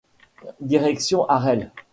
[0.61, 1.71] Direction Harel.